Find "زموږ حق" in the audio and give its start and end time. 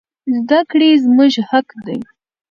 1.03-1.67